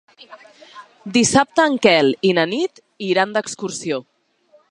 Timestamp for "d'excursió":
3.39-4.01